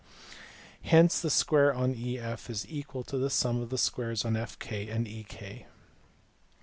[0.81, 4.91] Hence the square on EF is equal to the sum of the squares on FK
[4.91, 5.67] and EK.